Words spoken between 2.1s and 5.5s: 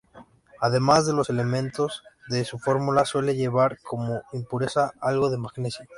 de su fórmula, suele llevar como impureza algo de